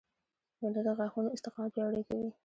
[0.57, 2.29] بېنډۍ د غاښونو استقامت پیاوړی کوي